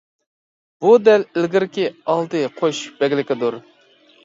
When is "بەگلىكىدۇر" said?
3.03-3.63